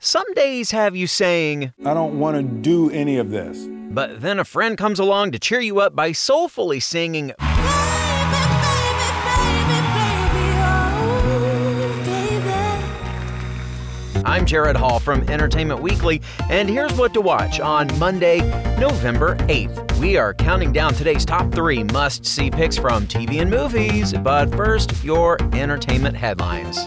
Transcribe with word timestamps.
Some 0.00 0.32
days 0.34 0.70
have 0.70 0.94
you 0.94 1.08
saying, 1.08 1.72
I 1.84 1.92
don't 1.92 2.20
want 2.20 2.36
to 2.36 2.42
do 2.44 2.88
any 2.90 3.16
of 3.16 3.30
this. 3.30 3.66
But 3.68 4.20
then 4.20 4.38
a 4.38 4.44
friend 4.44 4.78
comes 4.78 5.00
along 5.00 5.32
to 5.32 5.40
cheer 5.40 5.58
you 5.58 5.80
up 5.80 5.96
by 5.96 6.12
soulfully 6.12 6.78
singing, 6.78 7.32
I'm 14.24 14.46
Jared 14.46 14.76
Hall 14.76 15.00
from 15.00 15.28
Entertainment 15.28 15.82
Weekly, 15.82 16.22
and 16.48 16.68
here's 16.68 16.92
what 16.94 17.12
to 17.14 17.20
watch 17.20 17.58
on 17.58 17.88
Monday, 17.98 18.38
November 18.78 19.34
8th. 19.48 19.98
We 19.98 20.16
are 20.16 20.32
counting 20.32 20.70
down 20.72 20.94
today's 20.94 21.24
top 21.24 21.50
three 21.50 21.82
must 21.82 22.24
see 22.24 22.52
picks 22.52 22.76
from 22.76 23.08
TV 23.08 23.40
and 23.40 23.50
movies, 23.50 24.12
but 24.12 24.54
first, 24.54 25.02
your 25.02 25.42
entertainment 25.54 26.16
headlines. 26.16 26.86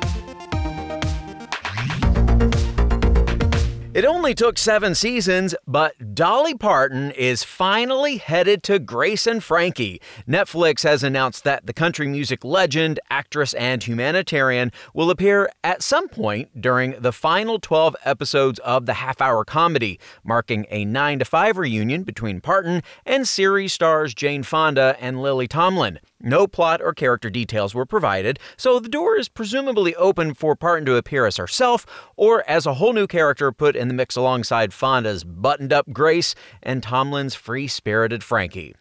It 4.01 4.07
only 4.07 4.33
took 4.33 4.57
seven 4.57 4.95
seasons, 4.95 5.53
but 5.67 6.15
Dolly 6.15 6.55
Parton 6.55 7.11
is 7.11 7.43
finally 7.43 8.17
headed 8.17 8.63
to 8.63 8.79
Grace 8.79 9.27
and 9.27 9.43
Frankie. 9.43 10.01
Netflix 10.27 10.81
has 10.81 11.03
announced 11.03 11.43
that 11.43 11.67
the 11.67 11.71
country 11.71 12.07
music 12.07 12.43
legend, 12.43 12.99
actress, 13.11 13.53
and 13.53 13.83
humanitarian 13.83 14.71
will 14.95 15.11
appear 15.11 15.51
at 15.63 15.83
some 15.83 16.09
point 16.09 16.59
during 16.59 16.99
the 16.99 17.11
final 17.11 17.59
12 17.59 17.95
episodes 18.03 18.57
of 18.61 18.87
the 18.87 18.95
half 18.95 19.21
hour 19.21 19.45
comedy, 19.45 19.99
marking 20.23 20.65
a 20.71 20.83
9 20.83 21.19
to 21.19 21.25
5 21.25 21.59
reunion 21.59 22.01
between 22.01 22.41
Parton 22.41 22.81
and 23.05 23.27
series 23.27 23.71
stars 23.71 24.15
Jane 24.15 24.41
Fonda 24.41 24.97
and 24.99 25.21
Lily 25.21 25.47
Tomlin. 25.47 25.99
No 26.23 26.47
plot 26.47 26.81
or 26.81 26.93
character 26.93 27.29
details 27.29 27.73
were 27.73 27.85
provided, 27.85 28.39
so 28.57 28.79
the 28.79 28.89
door 28.89 29.17
is 29.17 29.29
presumably 29.29 29.95
open 29.95 30.33
for 30.33 30.55
Parton 30.55 30.85
to 30.85 30.95
appear 30.95 31.25
as 31.25 31.37
herself 31.37 31.85
or 32.15 32.47
as 32.49 32.65
a 32.65 32.75
whole 32.75 32.93
new 32.93 33.07
character 33.07 33.51
put 33.51 33.75
in 33.75 33.87
the 33.87 33.93
mix 33.93 34.15
alongside 34.15 34.73
Fonda's 34.73 35.23
buttoned 35.23 35.73
up 35.73 35.91
Grace 35.91 36.35
and 36.61 36.83
Tomlin's 36.83 37.35
free 37.35 37.67
spirited 37.67 38.23
Frankie. 38.23 38.75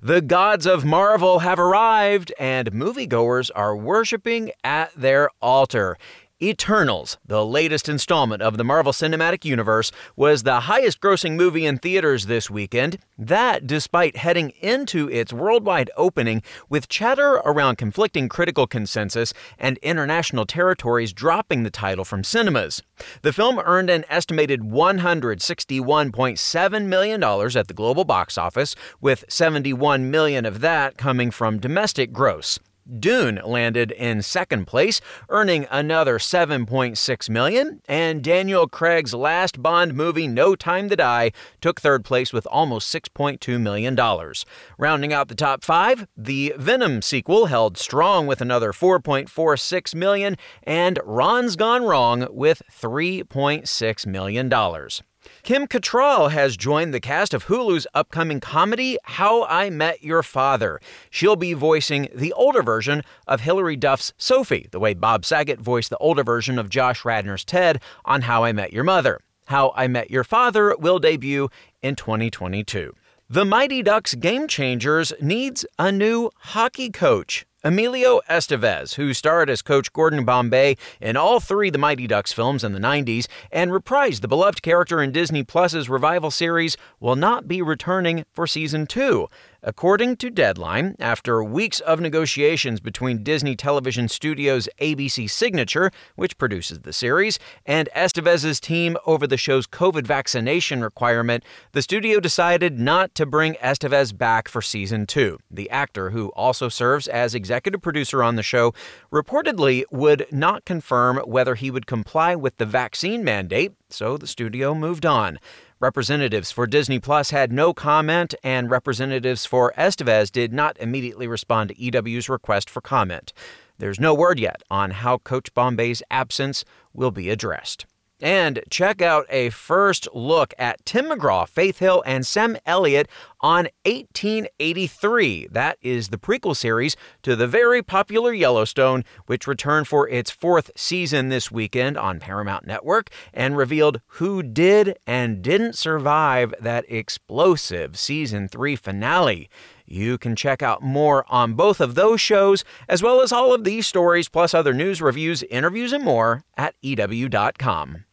The 0.00 0.22
gods 0.22 0.66
of 0.66 0.84
Marvel 0.84 1.40
have 1.40 1.58
arrived, 1.58 2.32
and 2.38 2.72
moviegoers 2.72 3.50
are 3.54 3.76
worshiping 3.76 4.52
at 4.64 4.92
their 4.94 5.28
altar. 5.42 5.96
Eternals, 6.42 7.16
the 7.24 7.46
latest 7.46 7.88
installment 7.88 8.42
of 8.42 8.58
the 8.58 8.64
Marvel 8.64 8.92
Cinematic 8.92 9.42
Universe, 9.42 9.90
was 10.16 10.42
the 10.42 10.60
highest 10.60 11.00
grossing 11.00 11.34
movie 11.34 11.64
in 11.64 11.78
theaters 11.78 12.26
this 12.26 12.50
weekend. 12.50 12.98
That 13.16 13.66
despite 13.66 14.18
heading 14.18 14.50
into 14.60 15.08
its 15.08 15.32
worldwide 15.32 15.90
opening 15.96 16.42
with 16.68 16.90
chatter 16.90 17.36
around 17.36 17.76
conflicting 17.76 18.28
critical 18.28 18.66
consensus 18.66 19.32
and 19.58 19.78
international 19.78 20.44
territories 20.44 21.14
dropping 21.14 21.62
the 21.62 21.70
title 21.70 22.04
from 22.04 22.22
cinemas. 22.22 22.82
The 23.22 23.32
film 23.32 23.58
earned 23.58 23.88
an 23.88 24.04
estimated 24.10 24.60
$161.7 24.60 26.86
million 26.86 27.22
at 27.22 27.68
the 27.68 27.74
global 27.74 28.04
box 28.04 28.36
office, 28.36 28.76
with 29.00 29.24
71 29.30 30.10
million 30.10 30.44
of 30.44 30.60
that 30.60 30.98
coming 30.98 31.30
from 31.30 31.58
domestic 31.58 32.12
gross. 32.12 32.58
Dune 32.98 33.40
landed 33.44 33.90
in 33.92 34.22
second 34.22 34.66
place, 34.66 35.00
earning 35.28 35.66
another 35.70 36.18
7.6 36.18 37.30
million, 37.30 37.80
and 37.88 38.22
Daniel 38.22 38.68
Craig's 38.68 39.14
last 39.14 39.62
Bond 39.62 39.94
movie 39.94 40.28
No 40.28 40.54
Time 40.54 40.88
to 40.88 40.96
Die 40.96 41.32
took 41.60 41.80
third 41.80 42.04
place 42.04 42.32
with 42.32 42.46
almost 42.46 42.94
6.2 42.94 43.60
million 43.60 43.94
dollars. 43.94 44.46
Rounding 44.78 45.12
out 45.12 45.28
the 45.28 45.34
top 45.34 45.64
5, 45.64 46.06
the 46.16 46.54
Venom 46.56 47.02
sequel 47.02 47.46
held 47.46 47.76
strong 47.76 48.26
with 48.26 48.40
another 48.40 48.72
4.46 48.72 49.94
million 49.94 50.36
and 50.62 50.98
Ron's 51.04 51.56
Gone 51.56 51.84
Wrong 51.84 52.26
with 52.30 52.62
3.6 52.72 54.06
million 54.06 54.48
dollars. 54.48 55.02
Kim 55.42 55.66
Cattrall 55.66 56.30
has 56.30 56.56
joined 56.56 56.92
the 56.92 57.00
cast 57.00 57.34
of 57.34 57.46
Hulu's 57.46 57.86
upcoming 57.94 58.40
comedy, 58.40 58.98
How 59.04 59.44
I 59.44 59.70
Met 59.70 60.02
Your 60.02 60.22
Father. 60.22 60.80
She'll 61.10 61.36
be 61.36 61.52
voicing 61.52 62.08
the 62.14 62.32
older 62.32 62.62
version 62.62 63.02
of 63.26 63.40
Hilary 63.40 63.76
Duff's 63.76 64.12
Sophie, 64.18 64.68
the 64.70 64.80
way 64.80 64.94
Bob 64.94 65.24
Saget 65.24 65.60
voiced 65.60 65.90
the 65.90 65.98
older 65.98 66.24
version 66.24 66.58
of 66.58 66.68
Josh 66.68 67.02
Radnor's 67.02 67.44
Ted 67.44 67.80
on 68.04 68.22
How 68.22 68.44
I 68.44 68.52
Met 68.52 68.72
Your 68.72 68.84
Mother. 68.84 69.20
How 69.46 69.72
I 69.76 69.86
Met 69.86 70.10
Your 70.10 70.24
Father 70.24 70.74
will 70.78 70.98
debut 70.98 71.48
in 71.82 71.94
2022. 71.94 72.92
The 73.28 73.44
Mighty 73.44 73.82
Ducks 73.82 74.14
Game 74.14 74.46
Changers 74.46 75.12
needs 75.20 75.66
a 75.78 75.90
new 75.90 76.30
hockey 76.36 76.90
coach. 76.90 77.44
Emilio 77.66 78.20
Estevez, 78.30 78.94
who 78.94 79.12
starred 79.12 79.50
as 79.50 79.60
Coach 79.60 79.92
Gordon 79.92 80.24
Bombay 80.24 80.76
in 81.00 81.16
all 81.16 81.40
three 81.40 81.68
The 81.68 81.78
Mighty 81.78 82.06
Ducks 82.06 82.32
films 82.32 82.62
in 82.62 82.74
the 82.74 82.78
90s 82.78 83.26
and 83.50 83.72
reprised 83.72 84.20
the 84.20 84.28
beloved 84.28 84.62
character 84.62 85.02
in 85.02 85.10
Disney 85.10 85.42
Plus's 85.42 85.88
revival 85.88 86.30
series, 86.30 86.76
will 87.00 87.16
not 87.16 87.48
be 87.48 87.60
returning 87.60 88.24
for 88.32 88.46
season 88.46 88.86
two. 88.86 89.26
According 89.64 90.18
to 90.18 90.30
Deadline, 90.30 90.94
after 91.00 91.42
weeks 91.42 91.80
of 91.80 91.98
negotiations 91.98 92.78
between 92.78 93.24
Disney 93.24 93.56
Television 93.56 94.06
Studios' 94.06 94.68
ABC 94.80 95.28
Signature, 95.28 95.90
which 96.14 96.38
produces 96.38 96.82
the 96.82 96.92
series, 96.92 97.40
and 97.64 97.88
Estevez's 97.92 98.60
team 98.60 98.96
over 99.06 99.26
the 99.26 99.36
show's 99.36 99.66
COVID 99.66 100.06
vaccination 100.06 100.82
requirement, 100.82 101.42
the 101.72 101.82
studio 101.82 102.20
decided 102.20 102.78
not 102.78 103.12
to 103.16 103.26
bring 103.26 103.54
Estevez 103.54 104.16
back 104.16 104.46
for 104.46 104.62
season 104.62 105.04
two. 105.04 105.40
The 105.50 105.68
actor, 105.70 106.10
who 106.10 106.28
also 106.36 106.68
serves 106.68 107.08
as 107.08 107.34
executive 107.34 107.55
producer 107.60 108.22
on 108.22 108.36
the 108.36 108.42
show, 108.42 108.74
reportedly 109.12 109.84
would 109.90 110.26
not 110.30 110.64
confirm 110.64 111.18
whether 111.18 111.54
he 111.54 111.70
would 111.70 111.86
comply 111.86 112.34
with 112.34 112.56
the 112.56 112.66
vaccine 112.66 113.22
mandate, 113.24 113.72
so 113.90 114.16
the 114.16 114.26
studio 114.26 114.74
moved 114.74 115.06
on. 115.06 115.38
Representatives 115.78 116.50
for 116.50 116.66
Disney 116.66 116.98
Plus 116.98 117.30
had 117.30 117.52
no 117.52 117.74
comment, 117.74 118.34
and 118.42 118.70
representatives 118.70 119.44
for 119.44 119.72
Estevez 119.76 120.30
did 120.30 120.52
not 120.52 120.76
immediately 120.78 121.28
respond 121.28 121.68
to 121.68 121.80
EW's 121.80 122.28
request 122.28 122.70
for 122.70 122.80
comment. 122.80 123.32
There's 123.78 124.00
no 124.00 124.14
word 124.14 124.38
yet 124.38 124.62
on 124.70 124.92
how 124.92 125.18
Coach 125.18 125.52
Bombay's 125.52 126.02
absence 126.10 126.64
will 126.94 127.10
be 127.10 127.28
addressed. 127.28 127.84
And 128.20 128.60
check 128.70 129.02
out 129.02 129.26
a 129.28 129.50
first 129.50 130.08
look 130.14 130.54
at 130.58 130.84
Tim 130.86 131.06
McGraw, 131.06 131.46
Faith 131.46 131.80
Hill, 131.80 132.02
and 132.06 132.26
Sam 132.26 132.56
Elliott 132.64 133.08
on 133.42 133.68
1883. 133.84 135.48
That 135.50 135.76
is 135.82 136.08
the 136.08 136.16
prequel 136.16 136.56
series 136.56 136.96
to 137.22 137.36
the 137.36 137.46
very 137.46 137.82
popular 137.82 138.32
Yellowstone, 138.32 139.04
which 139.26 139.46
returned 139.46 139.86
for 139.86 140.08
its 140.08 140.30
fourth 140.30 140.70
season 140.74 141.28
this 141.28 141.50
weekend 141.50 141.98
on 141.98 142.18
Paramount 142.18 142.66
Network 142.66 143.10
and 143.34 143.54
revealed 143.54 144.00
who 144.06 144.42
did 144.42 144.98
and 145.06 145.42
didn't 145.42 145.74
survive 145.74 146.54
that 146.58 146.86
explosive 146.88 147.98
season 147.98 148.48
three 148.48 148.76
finale. 148.76 149.50
You 149.86 150.18
can 150.18 150.34
check 150.34 150.62
out 150.62 150.82
more 150.82 151.24
on 151.28 151.54
both 151.54 151.80
of 151.80 151.94
those 151.94 152.20
shows, 152.20 152.64
as 152.88 153.02
well 153.02 153.20
as 153.20 153.32
all 153.32 153.54
of 153.54 153.64
these 153.64 153.86
stories, 153.86 154.28
plus 154.28 154.52
other 154.52 154.74
news, 154.74 155.00
reviews, 155.00 155.42
interviews, 155.44 155.92
and 155.92 156.04
more 156.04 156.42
at 156.56 156.74
EW.com. 156.82 158.04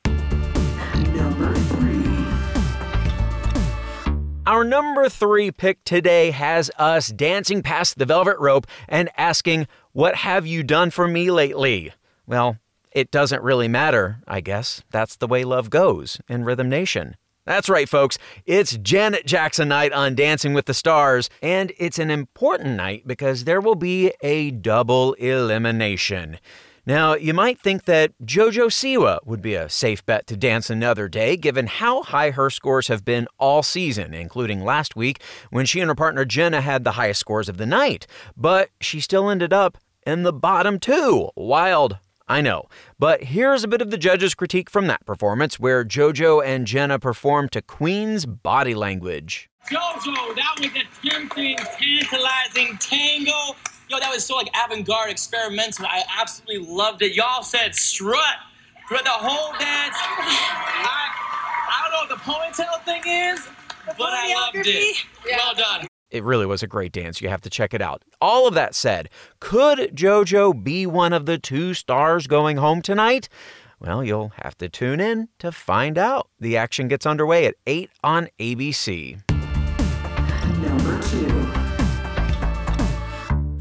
Our 4.45 4.65
number 4.65 5.07
three 5.07 5.51
pick 5.51 5.83
today 5.85 6.31
has 6.31 6.69
us 6.77 7.07
dancing 7.07 7.61
past 7.63 7.97
the 7.97 8.05
velvet 8.05 8.37
rope 8.39 8.67
and 8.89 9.09
asking, 9.17 9.67
What 9.93 10.15
have 10.15 10.45
you 10.45 10.63
done 10.63 10.91
for 10.91 11.07
me 11.07 11.31
lately? 11.31 11.93
Well, 12.27 12.57
it 12.91 13.09
doesn't 13.09 13.41
really 13.41 13.67
matter, 13.67 14.17
I 14.27 14.41
guess. 14.41 14.83
That's 14.91 15.15
the 15.15 15.27
way 15.27 15.43
love 15.45 15.69
goes 15.69 16.19
in 16.27 16.43
Rhythm 16.43 16.69
Nation. 16.69 17.15
That's 17.45 17.67
right, 17.67 17.89
folks. 17.89 18.17
It's 18.45 18.77
Janet 18.77 19.25
Jackson 19.25 19.67
night 19.67 19.91
on 19.91 20.15
Dancing 20.15 20.53
with 20.53 20.65
the 20.65 20.73
Stars, 20.73 21.29
and 21.41 21.73
it's 21.77 21.99
an 21.99 22.09
important 22.09 22.77
night 22.77 23.05
because 23.05 23.43
there 23.43 23.59
will 23.59 23.75
be 23.75 24.13
a 24.21 24.51
double 24.51 25.11
elimination. 25.15 26.39
Now, 26.85 27.15
you 27.15 27.33
might 27.33 27.59
think 27.59 27.83
that 27.83 28.13
JoJo 28.23 28.67
Siwa 28.67 29.25
would 29.25 29.41
be 29.41 29.55
a 29.55 29.67
safe 29.67 30.05
bet 30.05 30.25
to 30.27 30.37
dance 30.37 30.69
another 30.69 31.09
day, 31.09 31.35
given 31.35 31.67
how 31.67 32.03
high 32.03 32.31
her 32.31 32.49
scores 32.49 32.87
have 32.87 33.03
been 33.03 33.27
all 33.37 33.61
season, 33.61 34.13
including 34.13 34.63
last 34.63 34.95
week 34.95 35.21
when 35.49 35.65
she 35.65 35.81
and 35.81 35.89
her 35.89 35.95
partner 35.95 36.23
Jenna 36.23 36.61
had 36.61 36.85
the 36.85 36.93
highest 36.93 37.19
scores 37.19 37.49
of 37.49 37.57
the 37.57 37.65
night. 37.65 38.07
But 38.37 38.69
she 38.79 39.01
still 39.01 39.29
ended 39.29 39.51
up 39.51 39.77
in 40.07 40.23
the 40.23 40.33
bottom 40.33 40.79
two. 40.79 41.29
Wild, 41.35 41.97
I 42.27 42.41
know. 42.41 42.67
But 42.97 43.25
here's 43.25 43.63
a 43.63 43.67
bit 43.67 43.81
of 43.81 43.91
the 43.91 43.97
judges' 43.97 44.33
critique 44.33 44.69
from 44.69 44.87
that 44.87 45.05
performance 45.05 45.59
where 45.59 45.83
JoJo 45.83 46.43
and 46.45 46.65
Jenna 46.65 46.97
performed 46.99 47.51
to 47.51 47.61
Queen's 47.61 48.25
body 48.25 48.73
language. 48.75 49.49
JoJo, 49.69 50.35
that 50.35 50.55
was 50.59 50.69
a 50.69 51.07
tempting, 51.07 51.57
tantalizing 51.57 52.77
tango. 52.77 53.55
Yo, 53.89 53.99
that 53.99 54.09
was 54.11 54.25
so 54.25 54.35
like 54.35 54.49
avant-garde, 54.65 55.09
experimental. 55.09 55.85
I 55.85 56.03
absolutely 56.19 56.65
loved 56.65 57.01
it. 57.01 57.13
Y'all 57.13 57.43
said 57.43 57.75
strut 57.75 58.37
for 58.87 58.97
the 58.97 59.09
whole 59.09 59.51
dance. 59.59 59.95
I, 59.99 61.09
I 61.69 61.81
don't 61.83 61.91
know 61.91 62.15
what 62.15 62.53
the 62.55 62.63
ponytail 62.63 62.83
thing 62.85 63.03
is, 63.05 63.47
but 63.97 64.13
I 64.13 64.33
loved 64.33 64.67
it. 64.67 65.05
Well 65.25 65.55
done. 65.55 65.87
It 66.13 66.23
really 66.23 66.45
was 66.45 66.61
a 66.61 66.67
great 66.67 66.91
dance. 66.91 67.21
You 67.21 67.29
have 67.29 67.41
to 67.41 67.49
check 67.49 67.73
it 67.73 67.81
out. 67.81 68.03
All 68.21 68.47
of 68.47 68.53
that 68.53 68.75
said, 68.75 69.09
could 69.39 69.95
JoJo 69.95 70.63
be 70.63 70.85
one 70.85 71.11
of 71.11 71.25
the 71.25 71.39
two 71.39 71.73
stars 71.73 72.27
going 72.27 72.57
home 72.57 72.83
tonight? 72.83 73.27
Well, 73.79 74.03
you'll 74.03 74.31
have 74.43 74.55
to 74.59 74.69
tune 74.69 74.99
in 74.99 75.29
to 75.39 75.51
find 75.51 75.97
out. 75.97 76.29
The 76.39 76.55
action 76.55 76.87
gets 76.87 77.07
underway 77.07 77.47
at 77.47 77.55
8 77.65 77.89
on 78.03 78.29
ABC. 78.39 79.32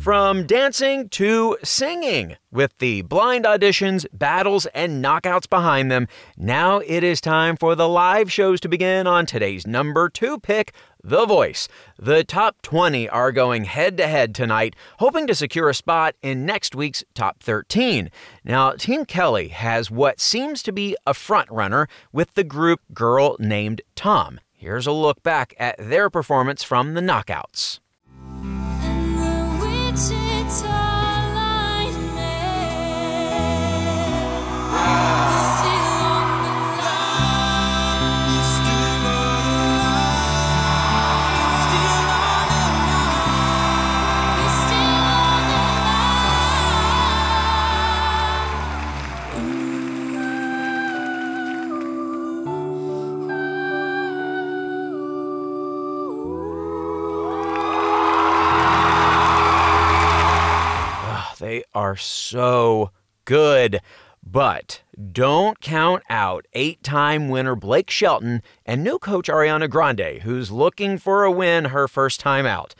From 0.03 0.49
dancing 0.49 1.09
to 1.11 1.57
singing. 1.63 2.37
With 2.51 2.77
the 2.79 3.03
blind 3.03 3.45
auditions, 3.45 4.05
battles, 4.13 4.67
and 4.75 5.01
knockouts 5.01 5.49
behind 5.49 5.93
them, 5.93 6.09
now 6.37 6.79
it 6.79 7.05
is 7.05 7.21
time 7.21 7.57
for 7.57 7.77
the 7.77 7.89
live 7.89 8.31
shows 8.33 8.59
to 8.63 8.69
begin 8.69 9.07
on 9.07 9.27
today's 9.27 9.65
number 9.65 10.09
two 10.09 10.41
pick, 10.41 10.73
The 11.05 11.25
Voice. 11.25 11.69
The 11.97 12.25
top 12.25 12.63
20 12.63 13.09
are 13.11 13.31
going 13.31 13.63
head 13.63 13.97
to 13.99 14.09
head 14.09 14.35
tonight, 14.35 14.75
hoping 14.99 15.29
to 15.29 15.37
secure 15.37 15.69
a 15.69 15.75
spot 15.75 16.17
in 16.21 16.45
next 16.45 16.75
week's 16.75 17.05
top 17.15 17.41
13. 17.41 18.11
Now, 18.43 18.73
Team 18.73 19.05
Kelly 19.05 19.51
has 19.51 19.89
what 19.89 20.19
seems 20.19 20.65
to 20.65 20.73
be 20.73 20.97
a 21.07 21.15
front 21.15 21.49
runner 21.49 21.87
with 22.13 22.35
the 22.35 22.43
group 22.43 22.81
Girl 22.93 23.37
Named 23.39 23.83
Tom. 23.95 24.41
Here's 24.51 24.89
a 24.89 24.93
look 24.93 25.23
back 25.23 25.55
at 25.61 25.77
their 25.79 26.11
performance 26.11 26.65
from 26.65 26.95
the 26.95 27.01
knockouts. 27.01 27.79
Is 29.95 30.01
still 30.01 30.71
on 36.11 36.29
the 36.43 36.51
line. 36.79 38.62
Are 61.93 61.97
so 61.97 62.91
good. 63.27 63.81
But 64.25 64.83
don't 65.13 65.61
count 65.61 66.03
out 66.09 66.47
eight 66.55 66.83
time 66.83 67.29
winner 67.29 67.55
Blake 67.55 67.91
Shelton 67.91 68.41
and 68.65 68.83
new 68.83 68.99
coach 68.99 69.29
Ariana 69.29 69.69
Grande, 69.69 70.23
who's 70.23 70.51
looking 70.51 70.97
for 70.97 71.25
a 71.25 71.31
win 71.31 71.67
her 71.67 71.87
first 71.87 72.19
time 72.21 72.47
out. 72.47 72.75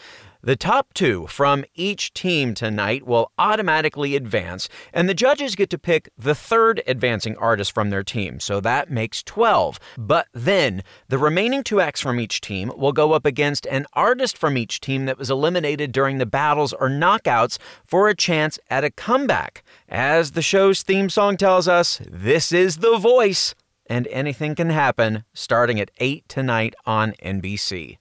The 0.45 0.57
top 0.57 0.93
two 0.93 1.29
from 1.29 1.65
each 1.77 2.13
team 2.15 2.53
tonight 2.55 3.07
will 3.07 3.31
automatically 3.39 4.17
advance, 4.17 4.69
and 4.93 5.09
the 5.09 5.15
judges 5.15 5.55
get 5.55 5.71
to 5.71 5.79
pick 5.79 6.11
the 6.19 6.35
third 6.35 6.83
advancing 6.85 7.37
artist 7.37 7.71
from 7.71 7.91
their 7.91 8.03
team, 8.03 8.41
so 8.41 8.59
that 8.59 8.91
makes 8.91 9.23
12. 9.23 9.79
But 9.97 10.27
then, 10.35 10.83
the 11.07 11.19
remaining 11.19 11.63
two 11.63 11.81
acts 11.81 12.01
from 12.01 12.19
each 12.19 12.41
team 12.41 12.73
will 12.77 12.91
go 12.91 13.13
up 13.13 13.25
against 13.25 13.67
an 13.67 13.87
artist 13.93 14.37
from 14.37 14.57
each 14.57 14.81
team 14.81 15.07
that 15.07 15.17
was 15.17 15.31
eliminated 15.31 15.93
during 15.93 16.19
the 16.19 16.27
battles 16.27 16.73
or 16.73 16.89
knockouts 16.89 17.59
for 17.85 18.09
a 18.09 18.17
chance 18.17 18.59
at 18.69 18.83
a 18.83 18.91
comeback. 18.91 19.63
As 19.89 20.33
the 20.33 20.43
show's 20.43 20.83
theme 20.83 21.09
song 21.09 21.37
tells 21.37 21.69
us, 21.69 22.01
this 22.11 22.51
is 22.51 22.79
The 22.79 22.99
Voice, 22.99 23.55
and 23.87 24.09
anything 24.09 24.57
can 24.57 24.71
happen 24.71 25.23
starting 25.35 25.79
at 25.79 25.93
8 25.99 26.29
tonight 26.29 26.75
on 26.85 27.13
NBC. 27.23 27.99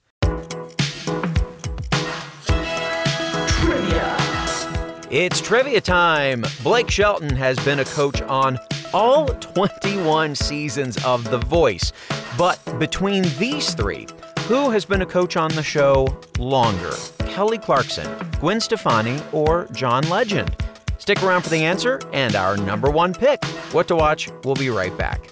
It's 5.12 5.42
trivia 5.42 5.82
time. 5.82 6.42
Blake 6.62 6.90
Shelton 6.90 7.36
has 7.36 7.62
been 7.66 7.80
a 7.80 7.84
coach 7.84 8.22
on 8.22 8.58
all 8.94 9.26
21 9.26 10.34
seasons 10.34 11.04
of 11.04 11.30
The 11.30 11.36
Voice. 11.36 11.92
But 12.38 12.58
between 12.78 13.24
these 13.38 13.74
three, 13.74 14.06
who 14.46 14.70
has 14.70 14.86
been 14.86 15.02
a 15.02 15.06
coach 15.06 15.36
on 15.36 15.50
the 15.50 15.62
show 15.62 16.18
longer? 16.38 16.94
Kelly 17.26 17.58
Clarkson, 17.58 18.08
Gwen 18.40 18.58
Stefani, 18.58 19.20
or 19.32 19.68
John 19.72 20.08
Legend? 20.08 20.56
Stick 20.96 21.22
around 21.22 21.42
for 21.42 21.50
the 21.50 21.62
answer 21.62 22.00
and 22.14 22.34
our 22.34 22.56
number 22.56 22.90
one 22.90 23.12
pick. 23.12 23.44
What 23.72 23.88
to 23.88 23.96
watch? 23.96 24.30
We'll 24.44 24.54
be 24.54 24.70
right 24.70 24.96
back. 24.96 25.31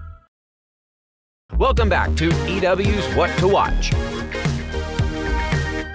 Welcome 1.57 1.89
back 1.89 2.15
to 2.15 2.29
EW's 2.47 3.13
What 3.13 3.29
to 3.39 3.47
Watch. 3.47 3.91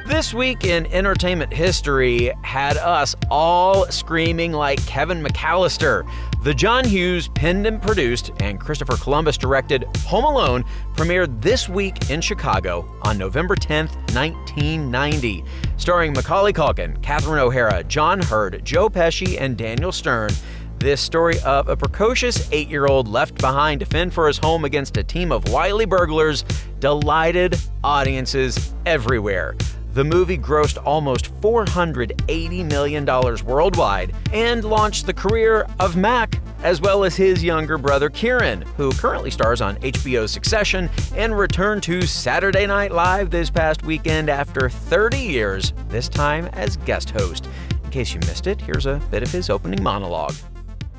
This 0.06 0.32
week 0.32 0.64
in 0.64 0.86
entertainment 0.92 1.52
history 1.52 2.30
had 2.42 2.76
us 2.76 3.16
all 3.30 3.86
screaming 3.86 4.52
like 4.52 4.84
Kevin 4.86 5.22
McAllister. 5.22 6.08
The 6.44 6.54
John 6.54 6.84
Hughes 6.84 7.28
penned 7.28 7.66
and 7.66 7.80
produced 7.82 8.30
and 8.40 8.60
Christopher 8.60 8.96
Columbus 8.96 9.36
directed 9.38 9.84
Home 10.04 10.24
Alone 10.24 10.64
premiered 10.94 11.40
this 11.40 11.68
week 11.68 12.10
in 12.10 12.20
Chicago 12.20 12.86
on 13.02 13.18
November 13.18 13.56
10th, 13.56 13.96
1990. 14.14 15.42
Starring 15.78 16.12
Macaulay 16.12 16.52
Culkin, 16.52 17.00
Catherine 17.02 17.40
O'Hara, 17.40 17.82
John 17.82 18.20
Heard, 18.20 18.64
Joe 18.64 18.88
Pesci, 18.88 19.40
and 19.40 19.56
Daniel 19.56 19.90
Stern. 19.90 20.30
This 20.78 21.00
story 21.00 21.40
of 21.40 21.68
a 21.68 21.76
precocious 21.76 22.48
eight 22.52 22.68
year 22.68 22.86
old 22.86 23.08
left 23.08 23.38
behind 23.40 23.80
to 23.80 23.86
fend 23.86 24.12
for 24.12 24.26
his 24.28 24.38
home 24.38 24.64
against 24.64 24.96
a 24.98 25.02
team 25.02 25.32
of 25.32 25.48
wily 25.48 25.86
burglars 25.86 26.44
delighted 26.80 27.58
audiences 27.82 28.74
everywhere. 28.84 29.56
The 29.94 30.04
movie 30.04 30.36
grossed 30.36 30.76
almost 30.84 31.32
$480 31.40 32.70
million 32.70 33.06
worldwide 33.46 34.14
and 34.34 34.62
launched 34.62 35.06
the 35.06 35.14
career 35.14 35.66
of 35.80 35.96
Mac, 35.96 36.38
as 36.62 36.82
well 36.82 37.04
as 37.04 37.16
his 37.16 37.42
younger 37.42 37.78
brother 37.78 38.10
Kieran, 38.10 38.60
who 38.76 38.92
currently 38.92 39.30
stars 39.30 39.62
on 39.62 39.76
HBO's 39.76 40.30
Succession 40.30 40.90
and 41.14 41.36
returned 41.36 41.82
to 41.84 42.02
Saturday 42.02 42.66
Night 42.66 42.92
Live 42.92 43.30
this 43.30 43.48
past 43.48 43.84
weekend 43.84 44.28
after 44.28 44.68
30 44.68 45.18
years, 45.18 45.72
this 45.88 46.10
time 46.10 46.44
as 46.52 46.76
guest 46.78 47.08
host. 47.10 47.48
In 47.82 47.90
case 47.90 48.12
you 48.12 48.20
missed 48.20 48.46
it, 48.46 48.60
here's 48.60 48.84
a 48.84 49.00
bit 49.10 49.22
of 49.22 49.32
his 49.32 49.48
opening 49.48 49.82
monologue. 49.82 50.34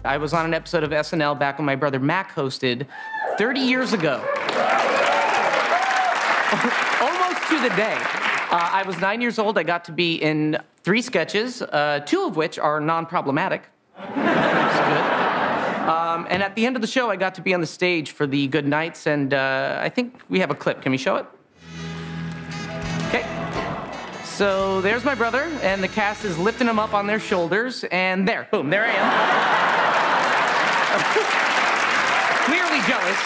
I 0.08 0.16
was 0.16 0.32
on 0.32 0.46
an 0.46 0.54
episode 0.54 0.86
of 0.86 0.92
SNL 0.92 1.38
back 1.38 1.58
when 1.58 1.66
my 1.66 1.76
brother 1.76 2.00
Mac 2.00 2.34
hosted 2.34 2.88
30 3.38 3.60
years 3.60 3.92
ago. 3.92 4.14
Almost 7.02 7.48
to 7.50 7.60
the 7.62 7.68
day. 7.76 7.98
Uh, 8.50 8.70
I 8.72 8.84
was 8.88 8.98
nine 9.02 9.20
years 9.20 9.38
old. 9.38 9.58
I 9.58 9.64
got 9.64 9.84
to 9.84 9.92
be 9.92 10.16
in 10.16 10.58
three 10.84 11.02
sketches, 11.02 11.62
uh, 11.62 12.00
two 12.06 12.26
of 12.26 12.38
which 12.38 12.58
are 12.58 12.80
non 12.80 13.06
problematic. 13.06 13.64
Um, 13.98 14.06
and 16.30 16.42
at 16.42 16.56
the 16.56 16.66
end 16.66 16.78
of 16.78 16.82
the 16.82 16.88
show, 16.88 17.10
I 17.10 17.18
got 17.18 17.36
to 17.36 17.42
be 17.42 17.54
on 17.54 17.60
the 17.60 17.68
stage 17.68 18.12
for 18.12 18.26
the 18.26 18.48
good 18.48 18.66
nights, 18.66 19.08
and 19.08 19.34
uh, 19.34 19.78
I 19.82 19.90
think 19.90 20.22
we 20.30 20.40
have 20.40 20.52
a 20.52 20.56
clip. 20.56 20.82
Can 20.82 20.94
we 20.94 20.98
show 20.98 21.18
it? 21.18 21.26
Okay. 23.10 23.26
So 24.24 24.80
there's 24.80 25.04
my 25.04 25.16
brother, 25.16 25.52
and 25.62 25.84
the 25.84 25.90
cast 25.90 26.24
is 26.24 26.38
lifting 26.38 26.70
him 26.70 26.80
up 26.80 26.94
on 26.94 27.08
their 27.08 27.20
shoulders, 27.20 27.84
and 27.92 28.26
there, 28.26 28.48
boom, 28.52 28.70
there 28.70 28.86
I 28.86 28.92
am. 28.92 29.67
Clearly 32.46 32.80
jealous. 32.88 33.20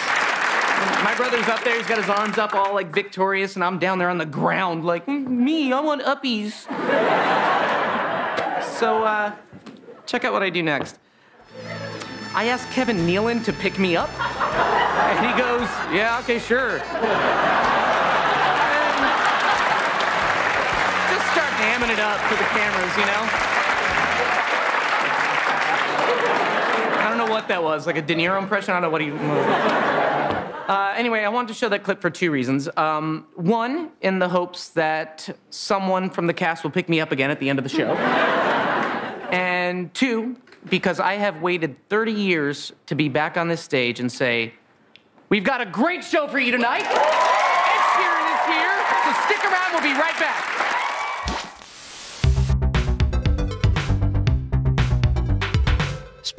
My 1.04 1.14
brother's 1.16 1.48
up 1.48 1.62
there, 1.64 1.76
he's 1.76 1.86
got 1.86 1.98
his 1.98 2.08
arms 2.08 2.38
up 2.38 2.54
all 2.54 2.74
like 2.74 2.92
victorious, 2.92 3.54
and 3.54 3.64
I'm 3.64 3.78
down 3.78 3.98
there 3.98 4.10
on 4.10 4.18
the 4.18 4.26
ground 4.26 4.84
like, 4.84 5.06
"Mm, 5.06 5.26
me, 5.28 5.72
I 5.72 5.80
want 5.80 6.02
uppies. 6.02 6.52
so, 8.78 9.04
uh, 9.04 9.32
check 10.06 10.24
out 10.24 10.32
what 10.32 10.42
I 10.42 10.50
do 10.50 10.62
next. 10.62 10.98
I 12.34 12.46
asked 12.46 12.70
Kevin 12.70 13.06
Nealon 13.06 13.44
to 13.44 13.52
pick 13.52 13.78
me 13.78 13.94
up. 13.94 14.08
And 14.18 15.26
he 15.26 15.32
goes, 15.36 15.68
Yeah, 15.92 16.18
okay, 16.22 16.38
sure. 16.38 16.78
Just 21.12 21.26
start 21.32 21.52
hamming 21.60 21.92
it 21.92 22.00
up 22.00 22.18
for 22.26 22.36
the 22.36 22.48
cameras, 22.56 22.96
you 22.96 23.04
know? 23.04 23.61
I 26.98 27.06
don't 27.08 27.18
know 27.18 27.32
what 27.32 27.48
that 27.48 27.62
was, 27.62 27.86
like 27.86 27.96
a 27.96 28.02
De 28.02 28.14
Niro 28.14 28.40
impression? 28.40 28.70
I 28.70 28.80
don't 28.80 28.82
know 28.82 28.90
what 28.90 29.00
he. 29.00 29.10
Uh, 30.72 30.94
anyway, 30.96 31.20
I 31.24 31.28
wanted 31.28 31.48
to 31.48 31.54
show 31.54 31.68
that 31.68 31.82
clip 31.82 32.00
for 32.00 32.08
two 32.08 32.30
reasons. 32.30 32.68
Um, 32.76 33.26
one, 33.34 33.90
in 34.00 34.20
the 34.20 34.28
hopes 34.28 34.68
that 34.70 35.28
someone 35.50 36.08
from 36.08 36.26
the 36.26 36.32
cast 36.32 36.62
will 36.62 36.70
pick 36.70 36.88
me 36.88 37.00
up 37.00 37.12
again 37.12 37.30
at 37.30 37.40
the 37.40 37.50
end 37.50 37.58
of 37.58 37.64
the 37.64 37.68
show. 37.68 37.92
and 39.32 39.92
two, 39.92 40.36
because 40.70 41.00
I 41.00 41.14
have 41.14 41.42
waited 41.42 41.76
30 41.88 42.12
years 42.12 42.72
to 42.86 42.94
be 42.94 43.08
back 43.08 43.36
on 43.36 43.48
this 43.48 43.60
stage 43.60 44.00
and 44.00 44.10
say, 44.10 44.54
We've 45.28 45.44
got 45.44 45.60
a 45.60 45.66
great 45.66 46.04
show 46.04 46.28
for 46.28 46.38
you 46.38 46.52
tonight. 46.52 46.82
Ed 46.82 47.82
Sheeran 47.96 48.26
is 48.32 48.42
here, 48.52 48.76
so 49.04 49.12
stick 49.26 49.44
around, 49.44 49.72
we'll 49.72 49.82
be 49.82 49.98
right 49.98 50.18
back. 50.20 50.51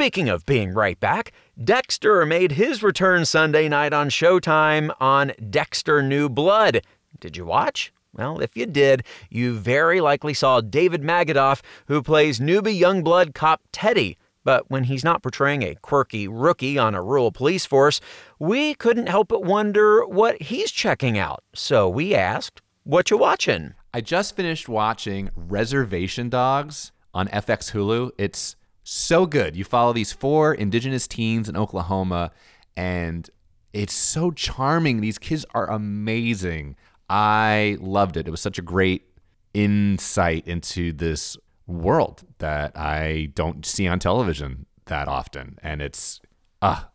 Speaking 0.03 0.27
of 0.27 0.45
being 0.45 0.73
right 0.73 0.99
back, 0.99 1.31
Dexter 1.63 2.25
made 2.25 2.51
his 2.51 2.83
return 2.83 3.23
Sunday 3.23 3.69
night 3.69 3.93
on 3.93 4.09
Showtime 4.09 4.93
on 4.99 5.31
Dexter 5.49 6.03
New 6.03 6.27
Blood. 6.27 6.81
Did 7.21 7.37
you 7.37 7.45
watch? 7.45 7.93
Well, 8.11 8.41
if 8.41 8.57
you 8.57 8.65
did, 8.65 9.05
you 9.29 9.53
very 9.53 10.01
likely 10.01 10.33
saw 10.33 10.59
David 10.59 11.03
Magidoff, 11.03 11.61
who 11.87 12.03
plays 12.03 12.41
newbie 12.41 12.77
Youngblood 12.77 13.33
cop 13.33 13.61
Teddy. 13.71 14.17
But 14.43 14.69
when 14.69 14.83
he's 14.83 15.05
not 15.05 15.23
portraying 15.23 15.63
a 15.63 15.75
quirky 15.75 16.27
rookie 16.27 16.77
on 16.77 16.95
a 16.95 17.01
rural 17.01 17.31
police 17.31 17.65
force, 17.65 18.01
we 18.39 18.73
couldn't 18.73 19.07
help 19.07 19.29
but 19.29 19.45
wonder 19.45 20.05
what 20.05 20.41
he's 20.41 20.69
checking 20.69 21.17
out. 21.17 21.45
So 21.55 21.87
we 21.87 22.13
asked, 22.13 22.61
What 22.83 23.09
you 23.09 23.15
watching? 23.15 23.73
I 23.93 24.01
just 24.01 24.35
finished 24.35 24.67
watching 24.67 25.29
Reservation 25.33 26.27
Dogs 26.27 26.91
on 27.13 27.29
FX 27.29 27.71
Hulu. 27.71 28.11
It's 28.17 28.57
so 28.83 29.25
good. 29.25 29.55
You 29.55 29.63
follow 29.63 29.93
these 29.93 30.11
four 30.11 30.53
indigenous 30.53 31.07
teens 31.07 31.47
in 31.49 31.55
Oklahoma, 31.57 32.31
and 32.75 33.29
it's 33.71 33.93
so 33.93 34.31
charming. 34.31 35.01
These 35.01 35.17
kids 35.17 35.45
are 35.53 35.69
amazing. 35.69 36.75
I 37.09 37.77
loved 37.79 38.17
it. 38.17 38.27
It 38.27 38.31
was 38.31 38.41
such 38.41 38.59
a 38.59 38.63
great 38.63 39.05
insight 39.53 40.47
into 40.47 40.91
this 40.91 41.37
world 41.67 42.23
that 42.39 42.77
I 42.77 43.31
don't 43.35 43.65
see 43.65 43.87
on 43.87 43.99
television 43.99 44.65
that 44.85 45.07
often. 45.07 45.57
And 45.61 45.81
it's 45.81 46.21
ah 46.61 46.89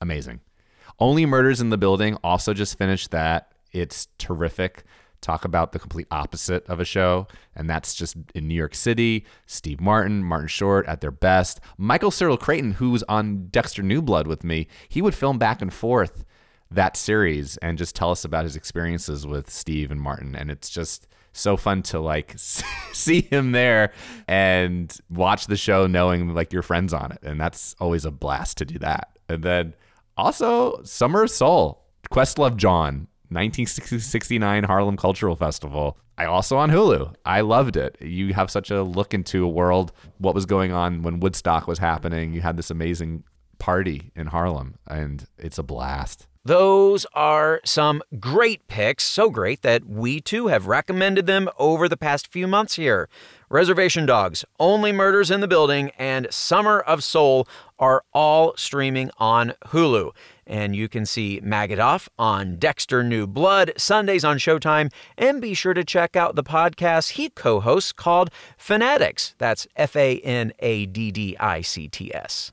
amazing. 0.00 0.40
Only 0.98 1.26
Murders 1.26 1.60
in 1.60 1.70
the 1.70 1.78
Building 1.78 2.16
also 2.22 2.54
just 2.54 2.76
finished 2.76 3.10
that. 3.10 3.52
It's 3.72 4.08
terrific. 4.18 4.84
Talk 5.20 5.44
about 5.44 5.72
the 5.72 5.78
complete 5.78 6.06
opposite 6.10 6.66
of 6.66 6.80
a 6.80 6.84
show, 6.84 7.26
and 7.54 7.68
that's 7.68 7.94
just 7.94 8.16
in 8.34 8.48
New 8.48 8.54
York 8.54 8.74
City. 8.74 9.26
Steve 9.46 9.80
Martin, 9.80 10.22
Martin 10.22 10.48
Short 10.48 10.86
at 10.86 11.00
their 11.00 11.10
best. 11.10 11.60
Michael 11.76 12.10
Cyril 12.10 12.38
Creighton, 12.38 12.72
who's 12.72 13.02
on 13.04 13.48
Dexter 13.48 13.82
New 13.82 14.00
Blood 14.00 14.26
with 14.26 14.44
me, 14.44 14.66
he 14.88 15.02
would 15.02 15.14
film 15.14 15.38
back 15.38 15.60
and 15.60 15.72
forth 15.72 16.24
that 16.70 16.96
series 16.96 17.56
and 17.58 17.76
just 17.76 17.96
tell 17.96 18.10
us 18.10 18.24
about 18.24 18.44
his 18.44 18.56
experiences 18.56 19.26
with 19.26 19.50
Steve 19.50 19.90
and 19.90 20.00
Martin. 20.00 20.34
And 20.36 20.50
it's 20.50 20.70
just 20.70 21.06
so 21.32 21.56
fun 21.56 21.82
to 21.82 22.00
like 22.00 22.34
see 22.92 23.22
him 23.22 23.52
there 23.52 23.92
and 24.28 24.96
watch 25.08 25.46
the 25.46 25.56
show 25.56 25.86
knowing 25.86 26.34
like 26.34 26.52
your 26.52 26.62
friends 26.62 26.92
on 26.92 27.12
it. 27.12 27.18
And 27.22 27.40
that's 27.40 27.74
always 27.80 28.04
a 28.04 28.10
blast 28.10 28.58
to 28.58 28.64
do 28.64 28.78
that. 28.78 29.18
And 29.28 29.42
then 29.42 29.74
also 30.16 30.82
Summer 30.82 31.24
of 31.24 31.30
Soul, 31.30 31.84
Questlove 32.10 32.56
John, 32.56 33.08
1969 33.30 34.64
Harlem 34.64 34.96
Cultural 34.96 35.36
Festival. 35.36 35.96
I 36.18 36.26
also 36.26 36.56
on 36.56 36.70
Hulu. 36.70 37.14
I 37.24 37.40
loved 37.40 37.76
it. 37.76 37.96
You 38.00 38.34
have 38.34 38.50
such 38.50 38.70
a 38.70 38.82
look 38.82 39.14
into 39.14 39.44
a 39.44 39.48
world, 39.48 39.92
what 40.18 40.34
was 40.34 40.46
going 40.46 40.72
on 40.72 41.02
when 41.02 41.20
Woodstock 41.20 41.66
was 41.66 41.78
happening. 41.78 42.32
You 42.32 42.40
had 42.40 42.56
this 42.56 42.70
amazing 42.70 43.24
party 43.58 44.10
in 44.16 44.26
Harlem, 44.26 44.74
and 44.86 45.26
it's 45.38 45.58
a 45.58 45.62
blast. 45.62 46.26
Those 46.44 47.04
are 47.12 47.60
some 47.64 48.02
great 48.18 48.66
picks, 48.66 49.04
so 49.04 49.28
great 49.28 49.60
that 49.60 49.84
we 49.84 50.20
too 50.20 50.46
have 50.46 50.66
recommended 50.66 51.26
them 51.26 51.50
over 51.58 51.86
the 51.86 51.98
past 51.98 52.26
few 52.26 52.46
months 52.46 52.76
here. 52.76 53.10
Reservation 53.50 54.06
Dogs, 54.06 54.44
Only 54.58 54.90
Murders 54.90 55.30
in 55.30 55.40
the 55.40 55.48
Building, 55.48 55.90
and 55.98 56.26
Summer 56.32 56.80
of 56.80 57.04
Soul 57.04 57.46
are 57.78 58.04
all 58.14 58.56
streaming 58.56 59.10
on 59.18 59.52
Hulu. 59.66 60.12
And 60.50 60.74
you 60.74 60.88
can 60.88 61.06
see 61.06 61.40
Magidoff 61.42 62.08
on 62.18 62.56
Dexter 62.56 63.04
New 63.04 63.28
Blood 63.28 63.72
Sundays 63.76 64.24
on 64.24 64.36
Showtime. 64.36 64.92
And 65.16 65.40
be 65.40 65.54
sure 65.54 65.74
to 65.74 65.84
check 65.84 66.16
out 66.16 66.34
the 66.34 66.42
podcast 66.42 67.12
he 67.12 67.30
co 67.30 67.60
hosts 67.60 67.92
called 67.92 68.30
Fanaddicts. 68.58 69.34
That's 69.38 69.68
F 69.76 69.94
A 69.94 70.18
N 70.18 70.52
A 70.58 70.86
D 70.86 71.12
D 71.12 71.36
I 71.38 71.60
C 71.60 71.86
T 71.86 72.12
S. 72.12 72.50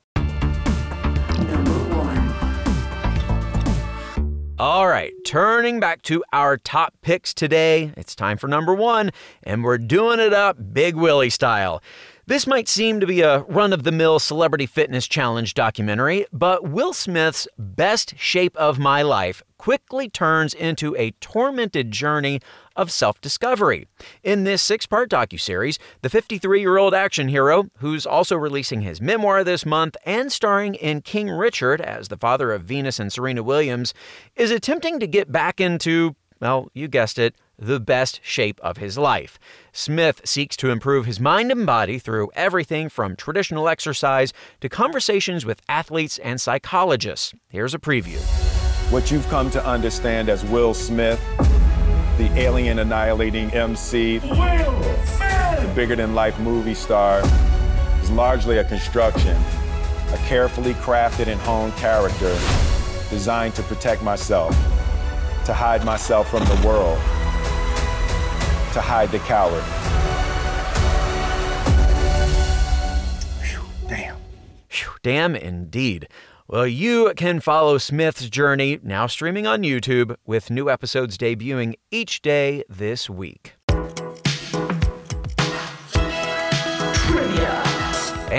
All 4.60 4.88
right, 4.88 5.12
turning 5.24 5.78
back 5.78 6.02
to 6.02 6.24
our 6.32 6.56
top 6.56 6.92
picks 7.00 7.32
today, 7.32 7.92
it's 7.96 8.16
time 8.16 8.36
for 8.36 8.48
number 8.48 8.74
one, 8.74 9.12
and 9.44 9.62
we're 9.62 9.78
doing 9.78 10.18
it 10.18 10.32
up 10.32 10.56
Big 10.72 10.96
Willie 10.96 11.30
style. 11.30 11.80
This 12.28 12.46
might 12.46 12.68
seem 12.68 13.00
to 13.00 13.06
be 13.06 13.22
a 13.22 13.38
run 13.44 13.72
of 13.72 13.84
the 13.84 13.90
mill 13.90 14.18
celebrity 14.18 14.66
fitness 14.66 15.08
challenge 15.08 15.54
documentary, 15.54 16.26
but 16.30 16.68
Will 16.68 16.92
Smith's 16.92 17.48
Best 17.56 18.18
Shape 18.18 18.54
of 18.54 18.78
My 18.78 19.00
Life 19.00 19.42
quickly 19.56 20.10
turns 20.10 20.52
into 20.52 20.94
a 20.96 21.12
tormented 21.22 21.90
journey 21.90 22.40
of 22.76 22.92
self 22.92 23.18
discovery. 23.22 23.88
In 24.22 24.44
this 24.44 24.60
six 24.60 24.84
part 24.84 25.08
docuseries, 25.08 25.78
the 26.02 26.10
53 26.10 26.60
year 26.60 26.76
old 26.76 26.92
action 26.92 27.28
hero, 27.28 27.70
who's 27.78 28.04
also 28.04 28.36
releasing 28.36 28.82
his 28.82 29.00
memoir 29.00 29.42
this 29.42 29.64
month 29.64 29.96
and 30.04 30.30
starring 30.30 30.74
in 30.74 31.00
King 31.00 31.30
Richard 31.30 31.80
as 31.80 32.08
the 32.08 32.18
father 32.18 32.52
of 32.52 32.60
Venus 32.60 33.00
and 33.00 33.10
Serena 33.10 33.42
Williams, 33.42 33.94
is 34.36 34.50
attempting 34.50 35.00
to 35.00 35.06
get 35.06 35.32
back 35.32 35.62
into, 35.62 36.14
well, 36.40 36.70
you 36.74 36.88
guessed 36.88 37.18
it, 37.18 37.34
the 37.58 37.80
best 37.80 38.20
shape 38.22 38.60
of 38.62 38.76
his 38.76 38.96
life. 38.96 39.38
Smith 39.72 40.20
seeks 40.24 40.56
to 40.56 40.70
improve 40.70 41.06
his 41.06 41.18
mind 41.18 41.50
and 41.50 41.66
body 41.66 41.98
through 41.98 42.30
everything 42.34 42.88
from 42.88 43.16
traditional 43.16 43.68
exercise 43.68 44.32
to 44.60 44.68
conversations 44.68 45.44
with 45.44 45.60
athletes 45.68 46.18
and 46.18 46.40
psychologists. 46.40 47.34
Here's 47.48 47.74
a 47.74 47.78
preview. 47.78 48.20
What 48.92 49.10
you've 49.10 49.28
come 49.28 49.50
to 49.50 49.64
understand 49.66 50.28
as 50.28 50.44
Will 50.44 50.72
Smith, 50.72 51.20
the 52.16 52.30
alien 52.36 52.78
annihilating 52.78 53.52
MC, 53.52 54.18
the 54.18 55.72
bigger 55.74 55.96
than 55.96 56.14
life 56.14 56.38
movie 56.38 56.74
star, 56.74 57.22
is 58.00 58.10
largely 58.10 58.58
a 58.58 58.64
construction, 58.64 59.36
a 60.12 60.18
carefully 60.26 60.74
crafted 60.74 61.26
and 61.26 61.40
honed 61.40 61.74
character 61.76 62.36
designed 63.10 63.54
to 63.54 63.62
protect 63.64 64.02
myself, 64.02 64.52
to 65.44 65.52
hide 65.52 65.84
myself 65.84 66.30
from 66.30 66.44
the 66.44 66.66
world, 66.66 66.98
to 68.78 68.82
hide 68.82 69.10
the 69.10 69.18
coward. 69.20 69.64
Damn. 73.88 74.16
Phew, 74.68 74.92
damn 75.02 75.34
indeed. 75.34 76.08
Well, 76.46 76.66
you 76.66 77.12
can 77.16 77.40
follow 77.40 77.78
Smith's 77.78 78.30
journey 78.30 78.78
now 78.82 79.06
streaming 79.08 79.46
on 79.48 79.62
YouTube 79.62 80.14
with 80.24 80.50
new 80.50 80.70
episodes 80.70 81.18
debuting 81.18 81.74
each 81.90 82.22
day 82.22 82.62
this 82.68 83.10
week. 83.10 83.57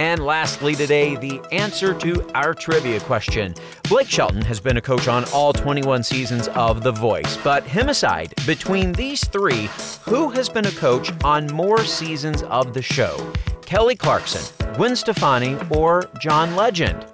And 0.10 0.26
lastly, 0.26 0.74
today, 0.74 1.16
the 1.18 1.40
answer 1.52 1.94
to 1.94 2.28
our 2.34 2.56
trivia 2.56 3.00
question. 3.02 3.54
Blake 3.90 4.10
Shelton 4.10 4.42
has 4.42 4.60
been 4.60 4.78
a 4.78 4.82
coach 4.82 5.08
on 5.08 5.24
all 5.26 5.54
21 5.54 6.02
seasons 6.02 6.48
of 6.48 6.82
The 6.82 6.92
Voice, 6.92 7.38
but 7.44 7.64
him 7.64 7.90
aside, 7.90 8.34
between 8.48 8.92
these 8.92 9.24
three, 9.24 9.70
who 10.06 10.32
has 10.32 10.50
been 10.50 10.66
a 10.66 10.72
coach 10.72 11.12
on 11.24 11.46
more 11.54 11.84
seasons 11.84 12.42
of 12.42 12.74
the 12.74 12.82
show? 12.82 13.32
Kelly 13.62 13.96
Clarkson, 13.96 14.42
Gwen 14.74 14.96
Stefani, 14.96 15.56
or 15.70 16.10
John 16.20 16.56
Legend? 16.56 17.06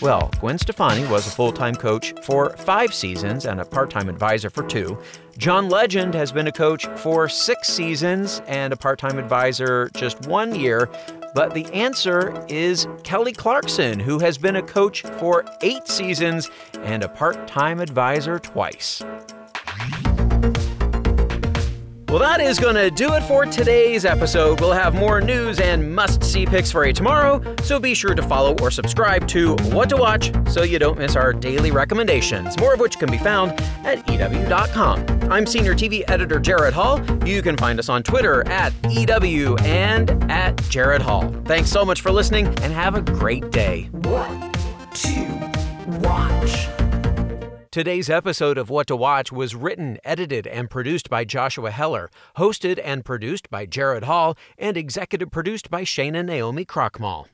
Well, 0.00 0.28
Gwen 0.40 0.58
Stefani 0.58 1.06
was 1.06 1.28
a 1.28 1.30
full 1.30 1.52
time 1.52 1.76
coach 1.76 2.12
for 2.24 2.50
five 2.56 2.92
seasons 2.92 3.46
and 3.46 3.60
a 3.60 3.64
part 3.64 3.88
time 3.88 4.08
advisor 4.08 4.50
for 4.50 4.64
two. 4.64 4.98
John 5.38 5.68
Legend 5.68 6.12
has 6.14 6.32
been 6.32 6.48
a 6.48 6.52
coach 6.52 6.86
for 6.96 7.28
six 7.28 7.68
seasons 7.68 8.42
and 8.48 8.72
a 8.72 8.76
part 8.76 8.98
time 8.98 9.16
advisor 9.16 9.90
just 9.94 10.26
one 10.26 10.56
year. 10.56 10.88
But 11.34 11.54
the 11.54 11.66
answer 11.72 12.44
is 12.48 12.86
Kelly 13.04 13.32
Clarkson, 13.32 13.98
who 13.98 14.18
has 14.18 14.36
been 14.38 14.56
a 14.56 14.62
coach 14.62 15.02
for 15.02 15.44
eight 15.62 15.88
seasons 15.88 16.50
and 16.82 17.02
a 17.02 17.08
part 17.08 17.46
time 17.48 17.80
advisor 17.80 18.38
twice. 18.38 19.02
Well, 22.12 22.20
that 22.20 22.42
is 22.42 22.58
going 22.58 22.74
to 22.74 22.90
do 22.90 23.14
it 23.14 23.22
for 23.22 23.46
today's 23.46 24.04
episode. 24.04 24.60
We'll 24.60 24.72
have 24.72 24.94
more 24.94 25.22
news 25.22 25.58
and 25.58 25.94
must 25.94 26.22
see 26.22 26.44
picks 26.44 26.70
for 26.70 26.84
you 26.84 26.92
tomorrow, 26.92 27.42
so 27.62 27.80
be 27.80 27.94
sure 27.94 28.14
to 28.14 28.22
follow 28.22 28.54
or 28.60 28.70
subscribe 28.70 29.26
to 29.28 29.56
What 29.70 29.88
to 29.88 29.96
Watch 29.96 30.30
so 30.46 30.62
you 30.62 30.78
don't 30.78 30.98
miss 30.98 31.16
our 31.16 31.32
daily 31.32 31.70
recommendations, 31.70 32.58
more 32.58 32.74
of 32.74 32.80
which 32.80 32.98
can 32.98 33.10
be 33.10 33.16
found 33.16 33.52
at 33.86 34.06
EW.com. 34.06 35.21
I'm 35.32 35.46
Senior 35.46 35.74
TV 35.74 36.04
Editor 36.08 36.38
Jared 36.38 36.74
Hall. 36.74 37.00
You 37.26 37.40
can 37.40 37.56
find 37.56 37.78
us 37.78 37.88
on 37.88 38.02
Twitter 38.02 38.46
at 38.48 38.74
EW 38.90 39.56
and 39.60 40.10
at 40.30 40.54
Jared 40.68 41.00
Hall. 41.00 41.34
Thanks 41.46 41.70
so 41.70 41.86
much 41.86 42.02
for 42.02 42.12
listening 42.12 42.48
and 42.60 42.70
have 42.70 42.96
a 42.96 43.00
great 43.00 43.50
day. 43.50 43.88
What 43.92 44.52
to 44.92 45.52
watch? 46.02 46.68
Today's 47.70 48.10
episode 48.10 48.58
of 48.58 48.68
What 48.68 48.88
to 48.88 48.94
Watch 48.94 49.32
was 49.32 49.54
written, 49.54 49.96
edited, 50.04 50.46
and 50.46 50.68
produced 50.68 51.08
by 51.08 51.24
Joshua 51.24 51.70
Heller, 51.70 52.10
hosted 52.36 52.78
and 52.84 53.02
produced 53.02 53.48
by 53.48 53.64
Jared 53.64 54.04
Hall, 54.04 54.36
and 54.58 54.76
executive 54.76 55.30
produced 55.30 55.70
by 55.70 55.82
Shana 55.82 56.22
Naomi 56.22 56.66
Krochmal. 56.66 57.24